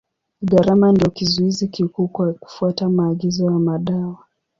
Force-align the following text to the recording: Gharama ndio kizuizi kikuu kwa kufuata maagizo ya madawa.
Gharama 0.41 0.91
ndio 0.91 1.09
kizuizi 1.09 1.67
kikuu 1.67 2.07
kwa 2.07 2.33
kufuata 2.33 2.89
maagizo 2.89 3.45
ya 3.45 3.59
madawa. 3.59 4.25